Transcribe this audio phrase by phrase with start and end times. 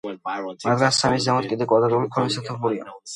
[0.45, 2.89] მათგან სამის ზემოთ კიდევ კვადრატული ფორმის სათოფურებია.